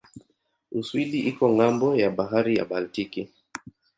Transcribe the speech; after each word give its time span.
Uswidi 0.79 1.19
iko 1.31 1.43
ng'ambo 1.55 1.87
ya 2.01 2.09
bahari 2.17 2.51
ya 2.57 2.67
Baltiki. 2.71 3.21